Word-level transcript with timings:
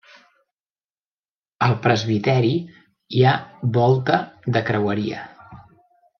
Al 1.65 1.75
presbiteri 1.83 2.55
hi 3.19 3.23
ha 3.25 3.35
volta 3.77 4.19
de 4.57 4.65
creueria. 4.73 5.23